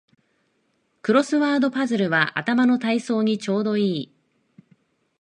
[1.03, 4.11] クロスワードパズルは頭の体操にちょうどいい